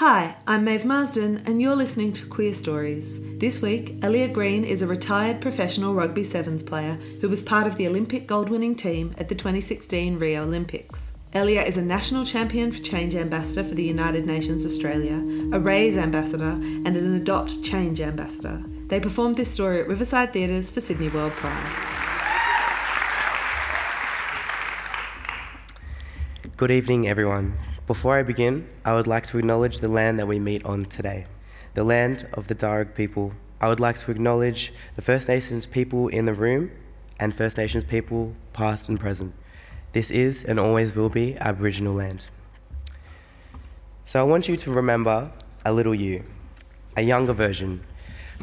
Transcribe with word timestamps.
Hi, 0.00 0.36
I'm 0.46 0.62
Maeve 0.62 0.84
Marsden, 0.84 1.42
and 1.46 1.62
you're 1.62 1.74
listening 1.74 2.12
to 2.12 2.26
Queerstories. 2.26 3.40
This 3.40 3.62
week, 3.62 3.98
Ellia 4.00 4.30
Green 4.30 4.62
is 4.62 4.82
a 4.82 4.86
retired 4.86 5.40
professional 5.40 5.94
rugby 5.94 6.22
sevens 6.22 6.62
player 6.62 6.98
who 7.22 7.30
was 7.30 7.42
part 7.42 7.66
of 7.66 7.76
the 7.76 7.88
Olympic 7.88 8.26
gold 8.26 8.50
winning 8.50 8.74
team 8.74 9.14
at 9.16 9.30
the 9.30 9.34
2016 9.34 10.18
Rio 10.18 10.42
Olympics. 10.42 11.14
Ellia 11.32 11.66
is 11.66 11.78
a 11.78 11.82
national 11.82 12.26
champion 12.26 12.72
for 12.72 12.82
Change 12.82 13.14
ambassador 13.14 13.66
for 13.66 13.74
the 13.74 13.84
United 13.84 14.26
Nations 14.26 14.66
Australia, 14.66 15.14
a 15.50 15.58
Raise 15.58 15.96
ambassador, 15.96 16.50
and 16.50 16.94
an 16.94 17.14
Adopt 17.14 17.62
Change 17.64 18.02
ambassador. 18.02 18.62
They 18.88 19.00
performed 19.00 19.36
this 19.36 19.50
story 19.50 19.80
at 19.80 19.88
Riverside 19.88 20.30
Theatres 20.30 20.70
for 20.70 20.82
Sydney 20.82 21.08
World 21.08 21.32
Pride. 21.32 21.72
Good 26.58 26.70
evening, 26.70 27.08
everyone. 27.08 27.56
Before 27.86 28.18
I 28.18 28.24
begin, 28.24 28.68
I 28.84 28.96
would 28.96 29.06
like 29.06 29.22
to 29.28 29.38
acknowledge 29.38 29.78
the 29.78 29.86
land 29.86 30.18
that 30.18 30.26
we 30.26 30.40
meet 30.40 30.64
on 30.64 30.86
today, 30.86 31.24
the 31.74 31.84
land 31.84 32.26
of 32.32 32.48
the 32.48 32.54
Darug 32.56 32.96
people. 32.96 33.32
I 33.60 33.68
would 33.68 33.78
like 33.78 33.96
to 33.98 34.10
acknowledge 34.10 34.72
the 34.96 35.02
First 35.02 35.28
Nations 35.28 35.68
people 35.68 36.08
in 36.08 36.24
the 36.24 36.34
room 36.34 36.72
and 37.20 37.32
First 37.32 37.56
Nations 37.56 37.84
people, 37.84 38.34
past 38.52 38.88
and 38.88 38.98
present. 38.98 39.34
This 39.92 40.10
is 40.10 40.42
and 40.42 40.58
always 40.58 40.96
will 40.96 41.08
be 41.08 41.36
Aboriginal 41.38 41.94
land. 41.94 42.26
So 44.02 44.20
I 44.20 44.24
want 44.24 44.48
you 44.48 44.56
to 44.56 44.72
remember 44.72 45.30
a 45.64 45.72
little 45.72 45.94
you, 45.94 46.24
a 46.96 47.02
younger 47.02 47.34
version, 47.34 47.84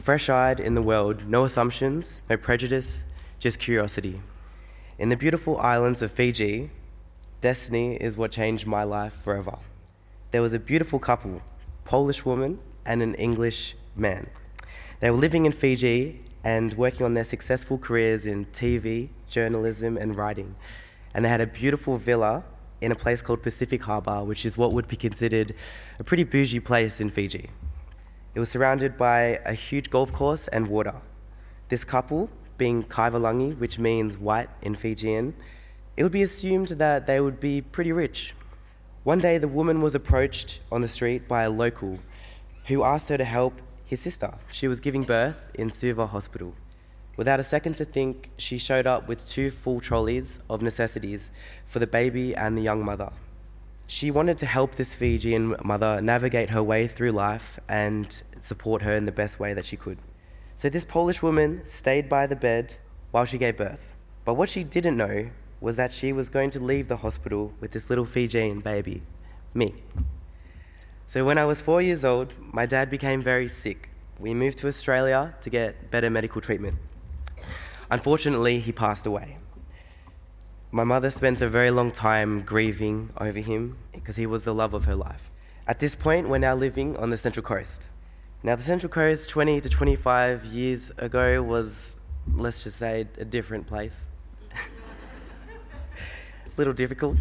fresh 0.02 0.30
eyed 0.30 0.62
in 0.62 0.74
the 0.74 0.82
world, 0.82 1.28
no 1.28 1.44
assumptions, 1.44 2.22
no 2.30 2.38
prejudice, 2.38 3.04
just 3.40 3.60
curiosity. 3.60 4.22
In 4.98 5.10
the 5.10 5.18
beautiful 5.18 5.60
islands 5.60 6.02
of 6.02 6.14
Fiji, 6.14 6.70
Destiny 7.44 7.98
is 7.98 8.16
what 8.16 8.32
changed 8.32 8.66
my 8.66 8.84
life 8.84 9.22
forever. 9.22 9.58
There 10.32 10.42
was 10.42 10.54
a 10.54 10.60
beautiful 10.60 10.98
couple, 10.98 11.42
Polish 11.84 12.24
woman 12.24 12.58
and 12.86 13.04
an 13.04 13.16
English 13.16 13.76
man. 13.98 14.30
They 15.02 15.12
were 15.12 15.18
living 15.18 15.46
in 15.46 15.52
Fiji 15.52 16.22
and 16.46 16.74
working 16.76 17.06
on 17.06 17.16
their 17.16 17.26
successful 17.26 17.78
careers 17.78 18.26
in 18.26 18.46
TV, 18.46 19.10
journalism, 19.28 19.98
and 19.98 20.16
writing. 20.16 20.56
And 21.14 21.26
they 21.26 21.28
had 21.28 21.42
a 21.42 21.46
beautiful 21.46 21.98
villa 21.98 22.46
in 22.80 22.94
a 22.94 22.96
place 22.96 23.22
called 23.22 23.44
Pacific 23.44 23.84
Harbour, 23.84 24.24
which 24.24 24.46
is 24.46 24.58
what 24.58 24.72
would 24.72 24.88
be 24.88 24.96
considered 24.96 25.54
a 26.00 26.04
pretty 26.06 26.24
bougie 26.24 26.62
place 26.62 27.02
in 27.02 27.10
Fiji. 27.10 27.50
It 28.36 28.40
was 28.40 28.48
surrounded 28.48 28.98
by 28.98 29.42
a 29.46 29.54
huge 29.54 29.90
golf 29.90 30.14
course 30.14 30.48
and 30.48 30.70
water. 30.70 30.96
This 31.68 31.84
couple, 31.84 32.30
being 32.58 32.84
Kaivalangi, 32.84 33.60
which 33.60 33.78
means 33.78 34.18
white 34.18 34.50
in 34.62 34.76
Fijian, 34.76 35.34
it 35.96 36.04
would 36.04 36.12
be 36.12 36.24
assumed 36.24 36.70
that 36.70 37.06
they 37.06 37.20
would 37.20 37.40
be 37.40 37.62
pretty 37.62 37.92
rich. 37.92 38.34
One 39.04 39.20
day, 39.20 39.38
the 39.38 39.48
woman 39.48 39.82
was 39.82 39.96
approached 39.96 40.60
on 40.72 40.82
the 40.82 40.88
street 40.88 41.28
by 41.28 41.44
a 41.44 41.50
local 41.50 42.00
who 42.66 42.84
asked 42.84 43.10
her 43.10 43.18
to 43.18 43.26
help 43.26 43.62
his 43.86 44.00
sister. 44.00 44.34
She 44.50 44.68
was 44.68 44.80
giving 44.80 45.04
birth 45.04 45.52
in 45.54 45.70
Suva 45.70 46.08
Hospital. 46.08 46.56
Without 47.16 47.40
a 47.40 47.44
second 47.44 47.76
to 47.76 47.86
think, 47.86 48.32
she 48.38 48.58
showed 48.58 48.88
up 48.88 49.08
with 49.08 49.28
two 49.28 49.52
full 49.52 49.80
trolleys 49.80 50.40
of 50.50 50.62
necessities 50.62 51.30
for 51.68 51.80
the 51.80 51.86
baby 51.86 52.36
and 52.36 52.58
the 52.58 52.62
young 52.62 52.84
mother. 52.84 53.12
She 53.86 54.10
wanted 54.10 54.40
to 54.40 54.46
help 54.48 54.76
this 54.76 54.94
Fijian 54.94 55.56
mother 55.64 56.02
navigate 56.02 56.50
her 56.50 56.64
way 56.64 56.88
through 56.88 57.12
life 57.12 57.60
and 57.70 58.24
support 58.40 58.82
her 58.82 58.96
in 58.96 59.06
the 59.06 59.12
best 59.12 59.40
way 59.40 59.54
that 59.54 59.66
she 59.66 59.78
could. 59.78 60.00
So, 60.56 60.70
this 60.70 60.86
Polish 60.86 61.22
woman 61.22 61.62
stayed 61.66 62.10
by 62.10 62.26
the 62.26 62.36
bed 62.36 62.78
while 63.12 63.26
she 63.26 63.38
gave 63.38 63.58
birth. 63.58 63.96
But 64.26 64.36
what 64.36 64.50
she 64.50 64.64
didn't 64.64 64.98
know 64.98 65.30
was 65.64 65.78
that 65.78 65.94
she 65.94 66.12
was 66.12 66.28
going 66.28 66.50
to 66.50 66.60
leave 66.60 66.90
the 66.90 66.98
hospital 66.98 67.54
with 67.62 67.72
this 67.72 67.90
little 67.90 68.04
Fijian 68.04 68.60
baby, 68.60 69.02
me. 69.54 69.74
So 71.08 71.24
when 71.24 71.38
I 71.38 71.46
was 71.46 71.62
four 71.62 71.82
years 71.82 72.04
old, 72.04 72.34
my 72.52 72.66
dad 72.66 72.90
became 72.90 73.22
very 73.22 73.48
sick. 73.48 73.90
We 74.20 74.34
moved 74.34 74.58
to 74.58 74.68
Australia 74.68 75.34
to 75.40 75.50
get 75.50 75.90
better 75.90 76.10
medical 76.10 76.42
treatment. 76.42 76.80
Unfortunately, 77.90 78.60
he 78.60 78.74
passed 78.74 79.06
away. 79.06 79.38
My 80.70 80.84
mother 80.84 81.10
spent 81.10 81.40
a 81.40 81.48
very 81.48 81.72
long 81.72 81.92
time 81.92 82.42
grieving 82.42 83.12
over 83.18 83.40
him 83.40 83.78
because 83.94 84.18
he 84.18 84.26
was 84.26 84.44
the 84.44 84.54
love 84.54 84.74
of 84.74 84.84
her 84.84 84.96
life. 84.96 85.32
At 85.66 85.80
this 85.80 85.96
point, 85.96 86.28
we're 86.28 86.40
now 86.40 86.56
living 86.56 86.98
on 86.98 87.10
the 87.10 87.18
Central 87.18 87.44
Coast. 87.44 87.88
Now, 88.44 88.58
the 88.58 88.64
Central 88.64 88.90
Coast 88.90 89.30
20 89.30 89.62
to 89.62 89.70
25 89.70 90.44
years 90.44 90.92
ago 90.98 91.42
was, 91.42 92.00
let's 92.36 92.66
just 92.66 92.76
say, 92.76 93.08
a 93.18 93.24
different 93.24 93.66
place 93.66 94.10
little 96.58 96.74
difficult. 96.74 97.18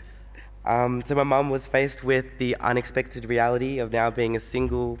um, 0.64 1.02
so 1.04 1.14
my 1.14 1.22
mum 1.22 1.50
was 1.50 1.66
faced 1.66 2.04
with 2.04 2.26
the 2.38 2.56
unexpected 2.60 3.24
reality 3.24 3.78
of 3.78 3.92
now 3.92 4.10
being 4.10 4.36
a 4.36 4.40
single, 4.40 4.98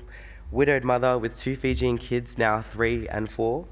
widowed 0.50 0.84
mother 0.84 1.18
with 1.18 1.36
two 1.36 1.56
Fijian 1.56 1.98
kids, 1.98 2.38
now 2.38 2.60
three 2.60 3.08
and 3.08 3.30
four, 3.30 3.66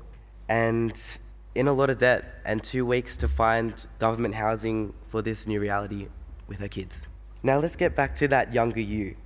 and 0.48 1.18
in 1.54 1.66
a 1.66 1.72
lot 1.72 1.88
of 1.88 1.98
debt, 1.98 2.40
and 2.44 2.62
two 2.62 2.84
weeks 2.84 3.16
to 3.16 3.26
find 3.26 3.86
government 3.98 4.34
housing 4.34 4.92
for 5.08 5.22
this 5.22 5.46
new 5.46 5.58
reality 5.58 6.08
with 6.46 6.58
her 6.58 6.68
kids. 6.68 7.06
Now 7.42 7.58
let's 7.58 7.76
get 7.76 7.96
back 7.96 8.14
to 8.16 8.28
that 8.28 8.52
younger 8.52 8.80
you, 8.80 9.16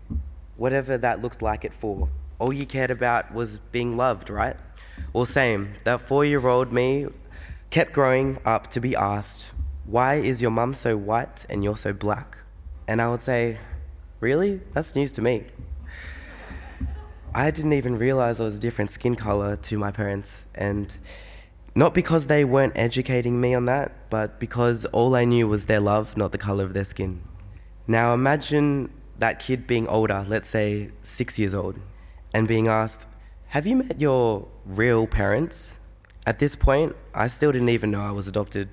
whatever 0.56 0.97
that 0.98 1.22
looked 1.22 1.42
like 1.42 1.64
at 1.64 1.75
four. 1.75 2.08
All 2.38 2.52
you 2.52 2.66
cared 2.66 2.91
about 2.91 3.34
was 3.34 3.58
being 3.72 3.97
loved, 3.97 4.31
right? 4.31 4.56
Well, 5.12 5.26
same. 5.26 5.75
That 5.84 6.00
four 6.00 6.25
year 6.25 6.47
old 6.47 6.72
me 6.72 7.06
kept 7.70 7.92
growing 7.92 8.38
up 8.44 8.70
to 8.72 8.81
be 8.81 8.94
asked, 8.94 9.47
why 9.90 10.14
is 10.14 10.40
your 10.40 10.52
mum 10.52 10.72
so 10.72 10.96
white 10.96 11.44
and 11.50 11.64
you're 11.64 11.76
so 11.76 11.92
black? 11.92 12.38
And 12.86 13.02
I 13.02 13.10
would 13.10 13.22
say, 13.22 13.58
Really? 14.20 14.60
That's 14.72 14.94
news 14.94 15.12
to 15.12 15.22
me. 15.22 15.46
I 17.34 17.50
didn't 17.50 17.72
even 17.72 17.96
realize 17.96 18.38
I 18.38 18.44
was 18.44 18.56
a 18.56 18.58
different 18.58 18.90
skin 18.90 19.14
color 19.14 19.56
to 19.56 19.78
my 19.78 19.90
parents. 19.90 20.46
And 20.54 20.96
not 21.74 21.94
because 21.94 22.26
they 22.26 22.44
weren't 22.44 22.76
educating 22.76 23.40
me 23.40 23.54
on 23.54 23.64
that, 23.64 24.10
but 24.10 24.38
because 24.38 24.84
all 24.86 25.14
I 25.16 25.24
knew 25.24 25.48
was 25.48 25.66
their 25.66 25.80
love, 25.80 26.16
not 26.16 26.32
the 26.32 26.38
color 26.38 26.64
of 26.64 26.74
their 26.74 26.84
skin. 26.84 27.22
Now 27.86 28.12
imagine 28.12 28.92
that 29.18 29.40
kid 29.40 29.66
being 29.66 29.88
older, 29.88 30.24
let's 30.28 30.48
say 30.48 30.90
six 31.02 31.38
years 31.38 31.54
old, 31.54 31.78
and 32.34 32.46
being 32.46 32.68
asked, 32.68 33.06
Have 33.48 33.66
you 33.66 33.76
met 33.76 34.00
your 34.00 34.46
real 34.66 35.06
parents? 35.06 35.78
At 36.26 36.38
this 36.38 36.54
point, 36.54 36.94
I 37.14 37.28
still 37.28 37.52
didn't 37.52 37.70
even 37.70 37.90
know 37.90 38.02
I 38.02 38.10
was 38.10 38.28
adopted 38.28 38.68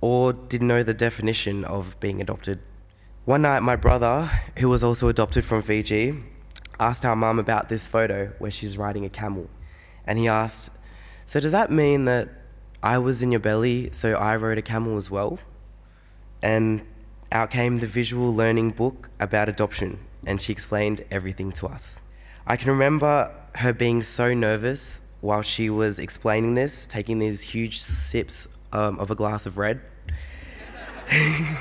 or 0.00 0.32
didn't 0.32 0.68
know 0.68 0.82
the 0.82 0.94
definition 0.94 1.64
of 1.64 1.98
being 2.00 2.20
adopted. 2.20 2.60
One 3.24 3.42
night, 3.42 3.60
my 3.60 3.76
brother, 3.76 4.30
who 4.58 4.68
was 4.68 4.82
also 4.82 5.08
adopted 5.08 5.44
from 5.44 5.62
Fiji, 5.62 6.14
asked 6.80 7.04
our 7.04 7.16
mum 7.16 7.38
about 7.38 7.68
this 7.68 7.88
photo 7.88 8.32
where 8.38 8.50
she's 8.50 8.78
riding 8.78 9.04
a 9.04 9.10
camel. 9.10 9.48
And 10.06 10.18
he 10.18 10.28
asked, 10.28 10.70
So, 11.26 11.40
does 11.40 11.52
that 11.52 11.70
mean 11.70 12.04
that 12.06 12.28
I 12.82 12.98
was 12.98 13.22
in 13.22 13.32
your 13.32 13.40
belly, 13.40 13.90
so 13.92 14.14
I 14.14 14.36
rode 14.36 14.58
a 14.58 14.62
camel 14.62 14.96
as 14.96 15.10
well? 15.10 15.38
And 16.42 16.82
out 17.30 17.50
came 17.50 17.80
the 17.80 17.86
visual 17.86 18.34
learning 18.34 18.70
book 18.70 19.10
about 19.20 19.48
adoption, 19.48 19.98
and 20.24 20.40
she 20.40 20.52
explained 20.52 21.04
everything 21.10 21.52
to 21.52 21.66
us. 21.66 22.00
I 22.46 22.56
can 22.56 22.70
remember 22.70 23.34
her 23.56 23.72
being 23.72 24.02
so 24.02 24.32
nervous 24.32 25.02
while 25.20 25.42
she 25.42 25.68
was 25.68 25.98
explaining 25.98 26.54
this, 26.54 26.86
taking 26.86 27.18
these 27.18 27.42
huge 27.42 27.80
sips 27.80 28.46
um, 28.72 28.98
of 28.98 29.10
a 29.10 29.14
glass 29.14 29.46
of 29.46 29.58
red. 29.58 29.80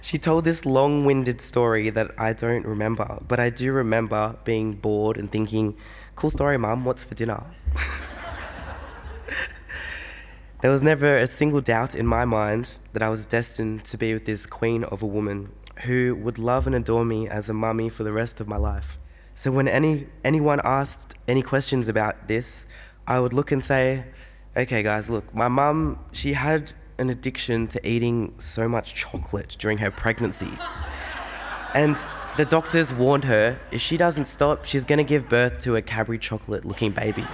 she 0.00 0.18
told 0.18 0.44
this 0.44 0.66
long 0.66 1.04
winded 1.04 1.40
story 1.40 1.90
that 1.90 2.10
I 2.18 2.32
don't 2.32 2.66
remember, 2.66 3.18
but 3.26 3.40
I 3.40 3.50
do 3.50 3.72
remember 3.72 4.36
being 4.44 4.72
bored 4.72 5.16
and 5.16 5.30
thinking, 5.30 5.76
cool 6.14 6.30
story, 6.30 6.58
mum, 6.58 6.84
what's 6.84 7.04
for 7.04 7.14
dinner? 7.14 7.42
there 10.62 10.70
was 10.70 10.82
never 10.82 11.16
a 11.16 11.26
single 11.26 11.60
doubt 11.60 11.94
in 11.94 12.06
my 12.06 12.24
mind 12.24 12.78
that 12.92 13.02
I 13.02 13.08
was 13.08 13.26
destined 13.26 13.84
to 13.86 13.96
be 13.96 14.12
with 14.12 14.26
this 14.26 14.46
queen 14.46 14.84
of 14.84 15.02
a 15.02 15.06
woman 15.06 15.52
who 15.84 16.14
would 16.16 16.38
love 16.38 16.66
and 16.66 16.74
adore 16.74 17.04
me 17.04 17.28
as 17.28 17.48
a 17.48 17.54
mummy 17.54 17.88
for 17.88 18.04
the 18.04 18.12
rest 18.12 18.40
of 18.40 18.48
my 18.48 18.56
life. 18.56 18.98
So 19.34 19.50
when 19.50 19.68
any, 19.68 20.06
anyone 20.24 20.60
asked 20.64 21.14
any 21.28 21.42
questions 21.42 21.88
about 21.88 22.28
this, 22.28 22.64
I 23.06 23.20
would 23.20 23.34
look 23.34 23.52
and 23.52 23.62
say, 23.62 24.04
okay, 24.56 24.82
guys, 24.82 25.10
look, 25.10 25.34
my 25.34 25.48
mum, 25.48 25.98
she 26.12 26.32
had 26.32 26.72
an 26.98 27.10
addiction 27.10 27.68
to 27.68 27.86
eating 27.86 28.34
so 28.38 28.68
much 28.68 28.94
chocolate 28.94 29.56
during 29.58 29.78
her 29.78 29.90
pregnancy. 29.90 30.50
And 31.74 32.02
the 32.38 32.46
doctors 32.46 32.92
warned 32.92 33.24
her 33.24 33.58
if 33.70 33.82
she 33.82 33.96
doesn't 33.96 34.26
stop, 34.26 34.64
she's 34.64 34.84
going 34.84 34.98
to 34.98 35.04
give 35.04 35.28
birth 35.28 35.60
to 35.60 35.76
a 35.76 35.82
Cadbury 35.82 36.18
chocolate 36.18 36.64
looking 36.64 36.90
baby. 36.90 37.26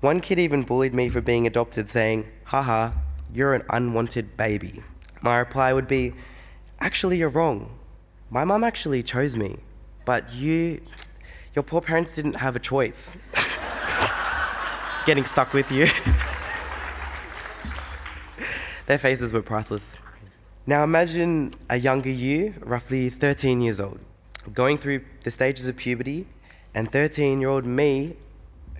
One 0.00 0.20
kid 0.20 0.38
even 0.38 0.62
bullied 0.62 0.94
me 0.94 1.08
for 1.08 1.20
being 1.20 1.46
adopted, 1.46 1.88
saying, 1.88 2.26
haha, 2.44 2.92
you're 3.32 3.54
an 3.54 3.62
unwanted 3.70 4.36
baby. 4.36 4.82
My 5.20 5.38
reply 5.38 5.72
would 5.72 5.86
be, 5.86 6.14
actually, 6.80 7.18
you're 7.18 7.28
wrong. 7.28 7.70
My 8.30 8.44
mum 8.44 8.64
actually 8.64 9.02
chose 9.02 9.36
me, 9.36 9.58
but 10.04 10.32
you, 10.32 10.80
your 11.54 11.62
poor 11.62 11.80
parents 11.80 12.14
didn't 12.14 12.34
have 12.34 12.56
a 12.56 12.60
choice. 12.60 13.16
Getting 15.10 15.24
stuck 15.24 15.54
with 15.54 15.72
you. 15.72 15.86
Their 18.86 18.96
faces 18.96 19.32
were 19.32 19.42
priceless. 19.42 19.96
Now 20.68 20.84
imagine 20.84 21.56
a 21.68 21.78
younger 21.78 22.10
you, 22.10 22.54
roughly 22.60 23.10
13 23.10 23.60
years 23.60 23.80
old, 23.80 23.98
going 24.54 24.78
through 24.78 25.04
the 25.24 25.32
stages 25.32 25.66
of 25.66 25.76
puberty, 25.76 26.28
and 26.76 26.92
13 26.92 27.40
year 27.40 27.50
old 27.50 27.66
me, 27.66 28.18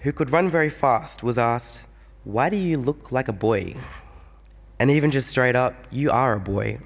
who 0.02 0.12
could 0.12 0.30
run 0.30 0.48
very 0.48 0.70
fast, 0.70 1.24
was 1.24 1.36
asked, 1.36 1.82
Why 2.22 2.48
do 2.48 2.56
you 2.56 2.78
look 2.78 3.10
like 3.10 3.26
a 3.26 3.32
boy? 3.32 3.74
And 4.78 4.88
even 4.88 5.10
just 5.10 5.28
straight 5.28 5.56
up, 5.56 5.74
you 5.90 6.12
are 6.12 6.34
a 6.34 6.38
boy. 6.38 6.78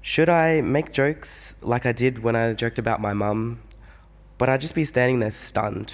Should 0.00 0.28
I 0.28 0.60
make 0.60 0.92
jokes 0.92 1.56
like 1.60 1.86
I 1.86 1.90
did 1.90 2.22
when 2.22 2.36
I 2.36 2.52
joked 2.52 2.78
about 2.78 3.00
my 3.00 3.14
mum? 3.14 3.62
But 4.38 4.48
I'd 4.48 4.60
just 4.60 4.76
be 4.76 4.84
standing 4.84 5.18
there 5.18 5.32
stunned. 5.32 5.92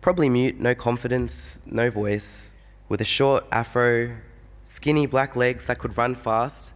Probably 0.00 0.28
mute, 0.28 0.60
no 0.60 0.76
confidence, 0.76 1.58
no 1.66 1.90
voice, 1.90 2.52
with 2.88 3.00
a 3.00 3.04
short 3.04 3.44
afro, 3.50 4.16
skinny 4.60 5.06
black 5.06 5.34
legs 5.34 5.66
that 5.66 5.80
could 5.80 5.98
run 5.98 6.14
fast, 6.14 6.72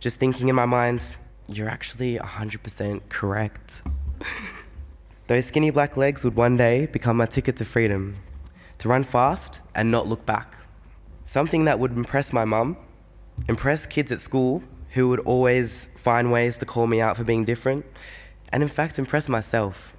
just 0.00 0.18
thinking 0.18 0.48
in 0.48 0.56
my 0.56 0.66
mind, 0.66 1.14
you're 1.48 1.68
actually 1.68 2.18
100% 2.18 3.02
correct. 3.08 3.82
Those 5.28 5.46
skinny 5.46 5.70
black 5.70 5.96
legs 5.96 6.24
would 6.24 6.34
one 6.34 6.56
day 6.56 6.86
become 6.86 7.16
my 7.16 7.26
ticket 7.26 7.56
to 7.58 7.64
freedom, 7.64 8.16
to 8.78 8.88
run 8.88 9.04
fast 9.04 9.60
and 9.76 9.92
not 9.92 10.08
look 10.08 10.26
back. 10.26 10.56
Something 11.24 11.66
that 11.66 11.78
would 11.78 11.92
impress 11.92 12.32
my 12.32 12.44
mum, 12.44 12.76
impress 13.48 13.86
kids 13.86 14.10
at 14.10 14.18
school 14.18 14.62
who 14.90 15.08
would 15.08 15.20
always 15.20 15.88
find 15.96 16.32
ways 16.32 16.58
to 16.58 16.66
call 16.66 16.88
me 16.88 17.00
out 17.00 17.16
for 17.16 17.22
being 17.22 17.44
different, 17.44 17.86
and 18.52 18.62
in 18.62 18.68
fact 18.68 18.98
impress 18.98 19.28
myself. 19.28 19.92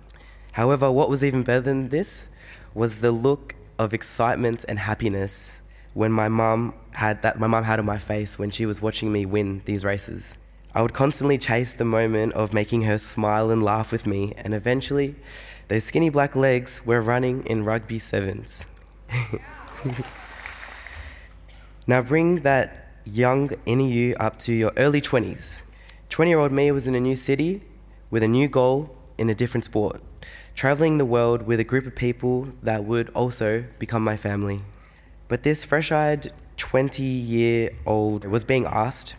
However, 0.51 0.91
what 0.91 1.09
was 1.09 1.23
even 1.23 1.43
better 1.43 1.61
than 1.61 1.89
this 1.89 2.27
was 2.77 2.97
the 2.97 3.11
look 3.11 3.55
of 3.79 3.91
excitement 3.91 4.63
and 4.69 4.77
happiness 4.77 5.63
when 5.95 6.11
my 6.11 6.27
mum 6.27 6.71
had 6.91 7.23
that 7.23 7.39
my 7.39 7.47
mum 7.47 7.63
had 7.63 7.79
on 7.79 7.85
my 7.85 7.97
face 7.97 8.37
when 8.37 8.51
she 8.51 8.67
was 8.67 8.79
watching 8.79 9.11
me 9.11 9.25
win 9.25 9.63
these 9.65 9.83
races. 9.83 10.37
I 10.75 10.83
would 10.83 10.93
constantly 10.93 11.39
chase 11.39 11.73
the 11.73 11.85
moment 11.85 12.33
of 12.33 12.53
making 12.53 12.83
her 12.83 12.99
smile 12.99 13.49
and 13.49 13.63
laugh 13.63 13.91
with 13.91 14.05
me, 14.05 14.33
and 14.37 14.53
eventually, 14.53 15.15
those 15.69 15.85
skinny 15.85 16.09
black 16.09 16.35
legs 16.35 16.85
were 16.85 17.01
running 17.01 17.43
in 17.47 17.65
rugby 17.65 17.97
sevens. 17.97 18.67
now 21.87 22.03
bring 22.03 22.41
that 22.41 22.91
young 23.05 23.53
inner 23.65 23.87
you 23.87 24.15
up 24.19 24.37
to 24.39 24.53
your 24.53 24.71
early 24.77 25.01
20s. 25.01 25.61
20 26.09 26.29
year 26.29 26.37
old 26.37 26.51
me 26.51 26.71
was 26.71 26.87
in 26.87 26.93
a 26.93 26.99
new 26.99 27.15
city 27.15 27.63
with 28.11 28.21
a 28.21 28.27
new 28.27 28.47
goal 28.47 28.95
in 29.17 29.31
a 29.31 29.35
different 29.35 29.65
sport, 29.65 29.99
traveling 30.57 30.97
the 30.97 31.05
world 31.05 31.43
with 31.43 31.59
a 31.59 31.63
group 31.63 31.85
of 31.85 31.93
people 31.93 32.47
that 32.63 32.83
would 32.83 33.09
also 33.11 33.63
become 33.77 34.03
my 34.03 34.17
family. 34.17 34.59
But 35.27 35.43
this 35.43 35.63
fresh 35.63 35.91
eyed 35.91 36.33
20 36.57 37.03
year 37.03 37.69
old 37.85 38.25
was 38.25 38.43
being 38.43 38.65
asked, 38.65 39.15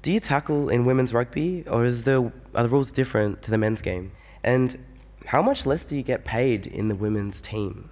Do 0.00 0.10
you 0.10 0.18
tackle 0.18 0.70
in 0.70 0.86
women's 0.86 1.12
rugby, 1.12 1.62
or 1.68 1.84
is 1.84 2.04
the, 2.04 2.32
are 2.54 2.62
the 2.62 2.70
rules 2.70 2.90
different 2.90 3.42
to 3.42 3.50
the 3.50 3.58
men's 3.58 3.82
game? 3.82 4.12
And 4.42 4.82
how 5.26 5.42
much 5.42 5.66
less 5.66 5.84
do 5.84 5.94
you 5.94 6.02
get 6.02 6.24
paid 6.24 6.66
in 6.66 6.88
the 6.88 6.94
women's 6.94 7.42
team? 7.42 7.90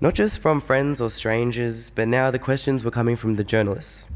Not 0.00 0.14
just 0.14 0.42
from 0.42 0.60
friends 0.60 1.00
or 1.00 1.10
strangers, 1.10 1.90
but 1.90 2.08
now 2.08 2.32
the 2.32 2.40
questions 2.40 2.82
were 2.82 2.90
coming 2.90 3.14
from 3.14 3.36
the 3.36 3.44
journalists. 3.44 4.08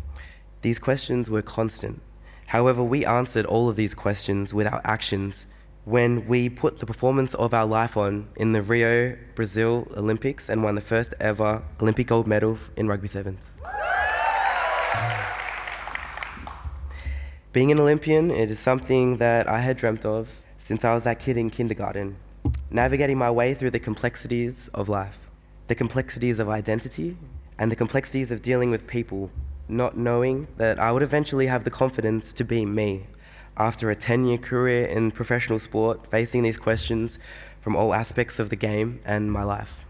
These 0.62 0.80
questions 0.80 1.30
were 1.30 1.42
constant. 1.42 2.02
However, 2.48 2.82
we 2.82 3.06
answered 3.06 3.46
all 3.46 3.68
of 3.68 3.76
these 3.76 3.94
questions 3.94 4.52
with 4.52 4.66
our 4.66 4.80
actions 4.82 5.46
when 5.84 6.26
we 6.26 6.48
put 6.48 6.78
the 6.78 6.86
performance 6.86 7.34
of 7.34 7.52
our 7.52 7.66
life 7.66 7.96
on 7.96 8.26
in 8.36 8.52
the 8.52 8.62
Rio, 8.62 9.16
Brazil 9.34 9.86
Olympics 9.96 10.48
and 10.48 10.62
won 10.62 10.74
the 10.74 10.80
first 10.80 11.12
ever 11.20 11.62
Olympic 11.80 12.06
gold 12.06 12.26
medal 12.26 12.56
in 12.76 12.88
rugby 12.88 13.08
sevens. 13.08 13.52
Being 17.52 17.70
an 17.70 17.78
Olympian, 17.78 18.30
it 18.30 18.50
is 18.50 18.58
something 18.58 19.18
that 19.18 19.46
I 19.46 19.60
had 19.60 19.76
dreamt 19.76 20.04
of 20.04 20.28
since 20.56 20.84
I 20.84 20.94
was 20.94 21.04
that 21.04 21.20
kid 21.20 21.36
in 21.36 21.50
kindergarten, 21.50 22.16
navigating 22.70 23.18
my 23.18 23.30
way 23.30 23.52
through 23.54 23.70
the 23.70 23.78
complexities 23.78 24.68
of 24.72 24.88
life, 24.88 25.30
the 25.68 25.74
complexities 25.74 26.38
of 26.38 26.48
identity, 26.48 27.16
and 27.58 27.70
the 27.70 27.76
complexities 27.76 28.30
of 28.30 28.40
dealing 28.40 28.70
with 28.70 28.86
people, 28.86 29.30
not 29.68 29.96
knowing 29.96 30.48
that 30.56 30.78
I 30.78 30.90
would 30.90 31.02
eventually 31.02 31.46
have 31.46 31.64
the 31.64 31.70
confidence 31.70 32.32
to 32.32 32.44
be 32.44 32.64
me 32.64 33.06
after 33.56 33.90
a 33.90 33.96
10 33.96 34.24
year 34.24 34.38
career 34.38 34.86
in 34.86 35.10
professional 35.10 35.58
sport, 35.58 36.06
facing 36.10 36.42
these 36.42 36.56
questions 36.56 37.18
from 37.60 37.76
all 37.76 37.94
aspects 37.94 38.38
of 38.38 38.50
the 38.50 38.56
game 38.56 39.00
and 39.04 39.32
my 39.32 39.42
life. 39.42 39.84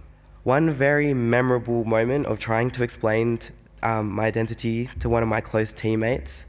One 0.44 0.70
very 0.70 1.14
memorable 1.14 1.84
moment 1.84 2.26
of 2.26 2.38
trying 2.38 2.70
to 2.72 2.82
explain 2.82 3.40
um, 3.82 4.10
my 4.12 4.26
identity 4.26 4.88
to 5.00 5.08
one 5.08 5.22
of 5.22 5.28
my 5.28 5.40
close 5.40 5.72
teammates 5.72 6.44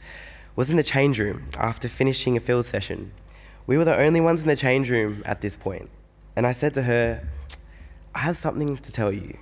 was 0.56 0.70
in 0.70 0.78
the 0.78 0.84
change 0.84 1.20
room 1.20 1.50
after 1.58 1.88
finishing 1.88 2.38
a 2.38 2.40
field 2.40 2.66
session. 2.66 3.12
We 3.68 3.78
were 3.78 3.86
the 3.86 3.98
only 3.98 4.22
ones 4.22 4.42
in 4.42 4.48
the 4.48 4.56
change 4.56 4.90
room 4.90 5.24
at 5.26 5.42
this 5.42 5.58
point, 5.58 5.90
and 6.36 6.46
I 6.46 6.52
said 6.52 6.74
to 6.76 6.84
her, 6.84 7.28
I 8.14 8.20
have 8.20 8.38
something 8.38 8.78
to 8.78 8.92
tell 8.92 9.12
you. 9.12 9.38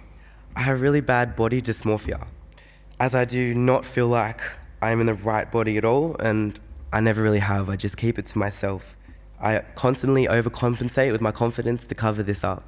I 0.55 0.61
have 0.61 0.81
really 0.81 1.01
bad 1.01 1.35
body 1.35 1.61
dysmorphia, 1.61 2.27
as 2.99 3.13
I 3.13 3.25
do 3.25 3.53
not 3.53 3.85
feel 3.85 4.07
like 4.07 4.41
I 4.81 4.91
am 4.91 5.01
in 5.01 5.07
the 5.07 5.13
right 5.13 5.51
body 5.51 5.77
at 5.77 5.85
all, 5.85 6.15
and 6.19 6.59
I 6.93 6.99
never 6.99 7.23
really 7.23 7.39
have. 7.39 7.69
I 7.69 7.75
just 7.75 7.97
keep 7.97 8.19
it 8.19 8.27
to 8.27 8.37
myself. 8.37 8.95
I 9.41 9.61
constantly 9.73 10.27
overcompensate 10.27 11.11
with 11.11 11.21
my 11.21 11.31
confidence 11.31 11.87
to 11.87 11.95
cover 11.95 12.21
this 12.21 12.43
up. 12.43 12.63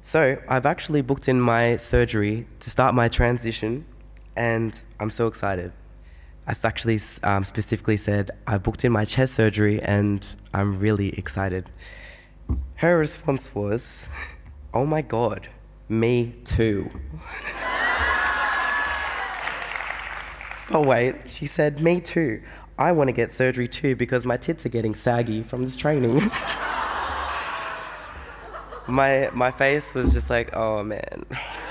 So 0.00 0.40
I've 0.48 0.64
actually 0.64 1.02
booked 1.02 1.28
in 1.28 1.40
my 1.40 1.76
surgery 1.76 2.46
to 2.60 2.70
start 2.70 2.94
my 2.94 3.08
transition, 3.08 3.84
and 4.36 4.80
I'm 5.00 5.10
so 5.10 5.26
excited. 5.26 5.72
I 6.46 6.54
actually 6.62 7.00
um, 7.24 7.42
specifically 7.44 7.96
said 7.96 8.30
I 8.46 8.58
booked 8.58 8.84
in 8.84 8.92
my 8.92 9.04
chest 9.04 9.34
surgery, 9.34 9.82
and 9.82 10.24
I'm 10.54 10.78
really 10.78 11.08
excited. 11.18 11.68
Her 12.76 12.96
response 12.96 13.52
was, 13.56 14.06
"Oh 14.72 14.86
my 14.86 15.02
god, 15.02 15.48
me 15.88 16.36
too." 16.44 16.88
oh 20.70 20.84
wait, 20.86 21.16
she 21.26 21.46
said, 21.46 21.80
"Me 21.80 22.00
too." 22.00 22.40
I 22.78 22.92
want 22.92 23.08
to 23.08 23.12
get 23.12 23.32
surgery 23.32 23.66
too 23.66 23.96
because 23.96 24.24
my 24.24 24.36
tits 24.36 24.64
are 24.64 24.68
getting 24.68 24.94
saggy 24.94 25.42
from 25.42 25.62
this 25.64 25.74
training. 25.74 26.30
my 28.86 29.30
my 29.34 29.50
face 29.50 29.92
was 29.94 30.12
just 30.12 30.30
like, 30.30 30.54
oh 30.54 30.84
man, 30.84 31.26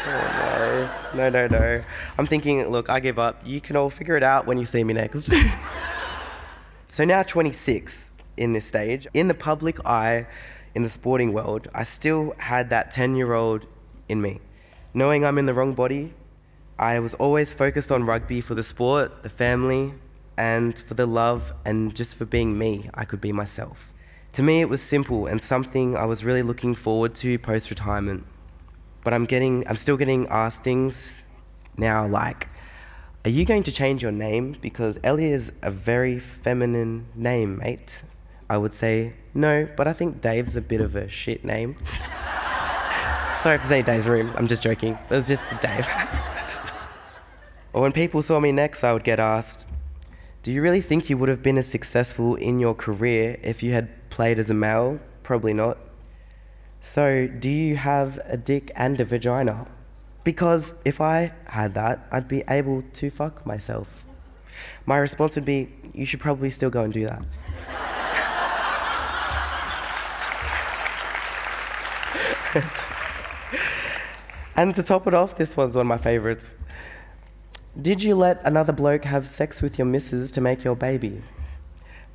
oh 0.05 1.09
no, 1.15 1.29
no, 1.29 1.47
no, 1.47 1.47
no. 1.47 1.83
I'm 2.17 2.27
thinking, 2.27 2.67
look, 2.67 2.89
I 2.89 2.99
give 2.99 3.17
up. 3.17 3.41
You 3.45 3.61
can 3.61 3.77
all 3.77 3.89
figure 3.89 4.17
it 4.17 4.23
out 4.23 4.45
when 4.45 4.57
you 4.57 4.65
see 4.65 4.83
me 4.83 4.93
next. 4.93 5.31
so 6.89 7.05
now 7.05 7.23
26 7.23 8.11
in 8.35 8.51
this 8.51 8.65
stage, 8.65 9.07
in 9.13 9.29
the 9.29 9.33
public 9.33 9.83
eye, 9.85 10.27
in 10.75 10.83
the 10.83 10.89
sporting 10.89 11.31
world, 11.31 11.69
I 11.73 11.83
still 11.83 12.35
had 12.37 12.69
that 12.69 12.91
10 12.91 13.15
year 13.15 13.33
old 13.33 13.65
in 14.09 14.21
me. 14.21 14.41
Knowing 14.93 15.23
I'm 15.23 15.37
in 15.37 15.45
the 15.45 15.53
wrong 15.53 15.73
body, 15.73 16.13
I 16.77 16.99
was 16.99 17.13
always 17.13 17.53
focused 17.53 17.93
on 17.93 18.03
rugby 18.03 18.41
for 18.41 18.55
the 18.55 18.63
sport, 18.63 19.23
the 19.23 19.29
family, 19.29 19.93
and 20.37 20.77
for 20.77 20.93
the 20.93 21.05
love 21.05 21.53
and 21.65 21.95
just 21.95 22.15
for 22.15 22.25
being 22.25 22.57
me, 22.57 22.89
I 22.93 23.05
could 23.05 23.19
be 23.19 23.31
myself. 23.31 23.91
To 24.33 24.43
me, 24.43 24.61
it 24.61 24.69
was 24.69 24.81
simple 24.81 25.25
and 25.25 25.41
something 25.41 25.97
I 25.97 26.05
was 26.05 26.23
really 26.23 26.43
looking 26.43 26.75
forward 26.75 27.15
to 27.15 27.39
post 27.39 27.69
retirement. 27.69 28.25
But 29.03 29.13
I'm 29.13 29.25
getting, 29.25 29.67
I'm 29.67 29.77
still 29.77 29.97
getting 29.97 30.27
asked 30.27 30.63
things 30.63 31.15
now 31.75 32.07
like, 32.07 32.47
are 33.25 33.31
you 33.31 33.45
going 33.45 33.63
to 33.63 33.71
change 33.71 34.03
your 34.03 34.11
name? 34.11 34.55
Because 34.61 34.99
Ellie 35.03 35.31
is 35.31 35.51
a 35.61 35.71
very 35.71 36.19
feminine 36.19 37.07
name, 37.15 37.57
mate. 37.57 38.01
I 38.49 38.57
would 38.57 38.73
say, 38.73 39.13
no, 39.33 39.67
but 39.75 39.87
I 39.87 39.93
think 39.93 40.21
Dave's 40.21 40.55
a 40.55 40.61
bit 40.61 40.81
of 40.81 40.95
a 40.95 41.09
shit 41.09 41.43
name. 41.43 41.77
Sorry 43.39 43.55
if 43.55 43.61
there's 43.61 43.71
any 43.71 43.83
Dave's 43.83 44.07
room, 44.07 44.31
I'm 44.35 44.47
just 44.47 44.61
joking. 44.61 44.93
It 44.93 45.09
was 45.09 45.27
just 45.27 45.43
Dave. 45.61 45.87
or 47.73 47.81
when 47.81 47.91
people 47.91 48.21
saw 48.21 48.39
me 48.39 48.51
next, 48.51 48.83
I 48.83 48.93
would 48.93 49.03
get 49.03 49.19
asked, 49.19 49.67
do 50.47 50.53
you 50.53 50.61
really 50.61 50.79
think 50.79 51.09
you 51.09 51.17
would 51.17 51.27
have 51.27 51.43
been 51.43 51.57
as 51.57 51.67
successful 51.67 52.35
in 52.35 52.57
your 52.57 52.73
career 52.73 53.37
if 53.43 53.61
you 53.61 53.73
had 53.73 54.09
played 54.09 54.39
as 54.39 54.49
a 54.49 54.53
male? 54.53 54.97
Probably 55.21 55.51
not. 55.53 55.77
So, 56.81 57.27
do 57.27 57.49
you 57.49 57.75
have 57.75 58.17
a 58.23 58.37
dick 58.37 58.71
and 58.73 58.97
a 59.01 59.03
vagina? 59.03 59.67
Because 60.23 60.71
if 60.85 61.01
I 61.01 61.33
had 61.47 61.73
that, 61.73 62.07
I'd 62.13 62.29
be 62.29 62.45
able 62.47 62.83
to 62.93 63.09
fuck 63.09 63.45
myself. 63.45 64.05
My 64.85 64.95
response 64.99 65.35
would 65.35 65.43
be, 65.43 65.67
you 65.93 66.05
should 66.05 66.21
probably 66.21 66.49
still 66.49 66.69
go 66.69 66.83
and 66.83 66.93
do 66.93 67.03
that. 67.03 67.25
and 74.55 74.73
to 74.75 74.81
top 74.81 75.07
it 75.07 75.13
off, 75.13 75.35
this 75.35 75.57
one's 75.57 75.75
one 75.75 75.81
of 75.81 75.87
my 75.87 75.97
favourites. 75.97 76.55
Did 77.79 78.01
you 78.01 78.15
let 78.15 78.41
another 78.43 78.73
bloke 78.73 79.05
have 79.05 79.27
sex 79.27 79.61
with 79.61 79.77
your 79.77 79.85
missus 79.85 80.31
to 80.31 80.41
make 80.41 80.63
your 80.63 80.75
baby? 80.75 81.21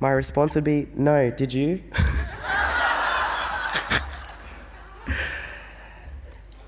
My 0.01 0.09
response 0.09 0.55
would 0.55 0.65
be, 0.65 0.89
no, 0.93 1.31
did 1.31 1.53
you? 1.53 1.81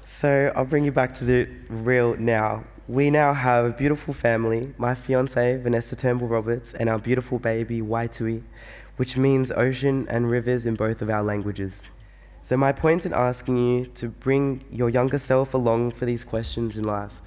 so 0.06 0.50
I'll 0.56 0.64
bring 0.64 0.86
you 0.86 0.94
back 0.94 1.14
to 1.16 1.25
the 1.25 1.50
real 1.68 2.16
now. 2.16 2.64
We 2.88 3.10
now 3.10 3.34
have 3.34 3.66
a 3.66 3.72
beautiful 3.72 4.14
family, 4.14 4.74
my 4.78 4.96
fiance, 4.96 5.58
Vanessa 5.58 5.98
Turnbull 5.98 6.30
Roberts, 6.30 6.74
and 6.74 6.88
our 6.88 6.98
beautiful 6.98 7.38
baby, 7.38 7.82
Waitui, 7.82 8.44
which 8.96 9.18
means 9.18 9.52
ocean 9.52 10.08
and 10.10 10.32
rivers 10.32 10.66
in 10.66 10.75
both 10.75 11.02
of 11.02 11.10
our 11.10 11.22
languages. 11.22 11.84
So, 12.44 12.56
my 12.56 12.72
point 12.72 13.06
in 13.06 13.12
asking 13.12 13.58
you 13.58 13.88
to 13.88 14.08
bring 14.08 14.64
your 14.72 14.90
younger 14.90 15.20
self 15.20 15.54
along 15.54 15.92
for 15.92 16.06
these 16.06 16.24
questions 16.24 16.78
in 16.78 16.86
life 16.86 17.22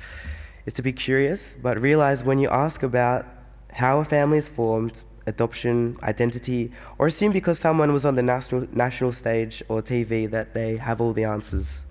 is 0.68 0.74
to 0.74 0.82
be 0.82 0.92
curious, 0.92 1.54
but 1.62 1.80
realize 1.80 2.22
when 2.22 2.38
you 2.38 2.48
ask 2.50 2.82
about 2.82 3.24
how 3.72 4.00
a 4.00 4.04
family 4.04 4.36
is 4.36 4.50
formed, 4.50 5.02
adoption, 5.26 5.96
identity, 6.02 6.70
or 6.98 7.06
assume 7.06 7.32
because 7.32 7.58
someone 7.58 7.90
was 7.90 8.04
on 8.04 8.16
the 8.16 8.22
national, 8.22 8.66
national 8.72 9.12
stage 9.12 9.62
or 9.70 9.80
TV 9.80 10.30
that 10.30 10.52
they 10.52 10.76
have 10.76 11.00
all 11.00 11.14
the 11.14 11.24
answers. 11.24 11.86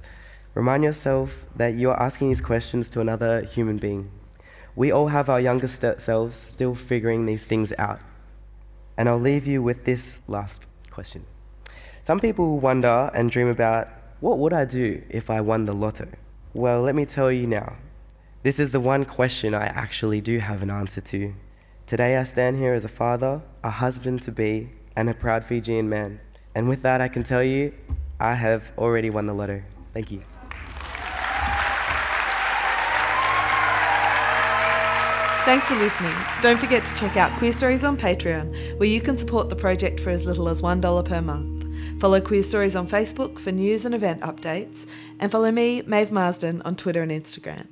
Remind 0.54 0.84
yourself 0.84 1.48
that 1.56 1.74
you 1.74 1.90
are 1.90 2.00
asking 2.00 2.30
these 2.30 2.40
questions 2.40 2.88
to 2.90 3.02
another 3.02 3.42
human 3.42 3.78
being. 3.78 4.12
We 4.76 4.92
all 4.92 5.08
have 5.08 5.28
our 5.28 5.42
younger 5.42 5.68
st- 5.68 6.00
selves 6.00 6.38
still 6.38 6.76
figuring 6.76 7.26
these 7.26 7.46
things 7.46 7.74
out. 7.80 8.02
And 8.96 9.10
I'll 9.10 9.20
leave 9.32 9.48
you 9.48 9.64
with 9.64 9.86
this 9.86 10.22
last 10.28 10.68
question. 10.92 11.26
Some 12.04 12.20
people 12.20 12.60
wonder 12.60 13.10
and 13.16 13.32
dream 13.32 13.48
about 13.48 13.88
what 14.20 14.38
would 14.38 14.54
I 14.54 14.66
do 14.66 15.02
if 15.10 15.32
I 15.32 15.42
won 15.42 15.66
the 15.66 15.74
lotto? 15.74 16.08
Well, 16.54 16.84
let 16.84 16.94
me 16.94 17.06
tell 17.06 17.32
you 17.32 17.48
now. 17.48 17.78
This 18.48 18.60
is 18.62 18.72
the 18.72 18.80
one 18.80 19.04
question 19.04 19.54
I 19.54 19.66
actually 19.66 20.22
do 20.22 20.40
have 20.40 20.64
an 20.64 20.70
answer 20.70 21.02
to. 21.02 21.34
Today 21.86 22.16
I 22.16 22.24
stand 22.24 22.56
here 22.56 22.74
as 22.74 22.86
a 22.86 22.88
father, 22.88 23.42
a 23.62 23.70
husband 23.70 24.22
to 24.22 24.32
be, 24.32 24.70
and 24.96 25.10
a 25.10 25.14
proud 25.14 25.44
Fijian 25.44 25.90
man. 25.90 26.22
And 26.56 26.70
with 26.70 26.82
that, 26.84 27.02
I 27.02 27.10
can 27.10 27.24
tell 27.24 27.44
you, 27.44 27.74
I 28.22 28.36
have 28.36 28.72
already 28.78 29.10
won 29.10 29.26
the 29.26 29.34
lotto. 29.34 29.64
Thank 29.94 30.14
you. 30.14 30.20
Thanks 35.44 35.68
for 35.68 35.76
listening. 35.76 36.16
Don't 36.42 36.58
forget 36.58 36.86
to 36.86 36.96
check 36.96 37.18
out 37.18 37.38
Queerstories 37.42 37.86
on 37.86 37.98
Patreon, 37.98 38.80
where 38.80 38.88
you 38.88 39.02
can 39.02 39.18
support 39.18 39.50
the 39.50 39.58
project 39.58 40.00
for 40.00 40.10
as 40.10 40.26
little 40.26 40.48
as 40.48 40.62
$1 40.62 41.04
per 41.04 41.22
month. 41.22 41.66
Follow 42.00 42.22
Queerstories 42.22 42.80
on 42.80 42.88
Facebook 42.88 43.40
for 43.40 43.52
news 43.52 43.84
and 43.84 43.94
event 43.94 44.22
updates, 44.22 44.88
and 45.20 45.34
follow 45.34 45.52
me, 45.52 45.82
Maeve 45.82 46.14
Marsden, 46.14 46.62
on 46.62 46.78
Twitter 46.78 47.02
and 47.02 47.12
Instagram. 47.12 47.68